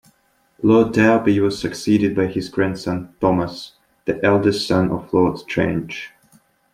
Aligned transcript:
Lord 0.63 0.93
Derby 0.93 1.39
was 1.41 1.59
succeeded 1.59 2.15
by 2.15 2.25
his 2.25 2.49
grandson 2.49 3.13
Thomas, 3.21 3.73
the 4.05 4.19
eldest 4.25 4.67
son 4.67 4.89
of 4.89 5.13
Lord 5.13 5.37
Strange. 5.37 6.09